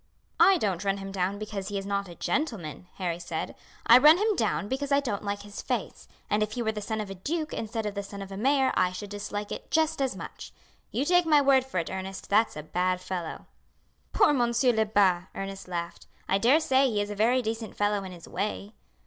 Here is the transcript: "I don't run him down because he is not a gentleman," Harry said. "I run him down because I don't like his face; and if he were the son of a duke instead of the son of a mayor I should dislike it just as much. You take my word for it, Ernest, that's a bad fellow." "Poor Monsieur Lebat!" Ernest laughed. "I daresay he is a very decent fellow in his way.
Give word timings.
"I 0.39 0.57
don't 0.57 0.83
run 0.83 0.97
him 0.97 1.11
down 1.11 1.37
because 1.37 1.67
he 1.67 1.77
is 1.77 1.85
not 1.85 2.09
a 2.09 2.15
gentleman," 2.15 2.87
Harry 2.95 3.19
said. 3.19 3.53
"I 3.85 3.99
run 3.99 4.17
him 4.17 4.35
down 4.35 4.67
because 4.67 4.91
I 4.91 4.99
don't 4.99 5.23
like 5.23 5.43
his 5.43 5.61
face; 5.61 6.07
and 6.27 6.41
if 6.41 6.53
he 6.53 6.63
were 6.63 6.71
the 6.71 6.81
son 6.81 6.99
of 6.99 7.11
a 7.11 7.13
duke 7.13 7.53
instead 7.53 7.85
of 7.85 7.93
the 7.93 8.01
son 8.01 8.19
of 8.23 8.31
a 8.31 8.35
mayor 8.35 8.73
I 8.75 8.93
should 8.93 9.11
dislike 9.11 9.51
it 9.51 9.69
just 9.69 10.01
as 10.01 10.15
much. 10.15 10.51
You 10.89 11.05
take 11.05 11.27
my 11.27 11.39
word 11.39 11.63
for 11.65 11.77
it, 11.77 11.91
Ernest, 11.91 12.29
that's 12.31 12.57
a 12.57 12.63
bad 12.63 12.99
fellow." 12.99 13.45
"Poor 14.11 14.33
Monsieur 14.33 14.73
Lebat!" 14.73 15.27
Ernest 15.35 15.67
laughed. 15.67 16.07
"I 16.27 16.39
daresay 16.39 16.87
he 16.89 16.99
is 16.99 17.11
a 17.11 17.15
very 17.15 17.43
decent 17.43 17.77
fellow 17.77 18.03
in 18.03 18.11
his 18.11 18.27
way. 18.27 18.73